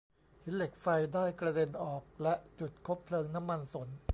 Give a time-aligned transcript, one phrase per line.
[0.43, 3.87] หินเหล็กไฟได้กระเด็นออกและจุดคบเพลิงน้ำมันสน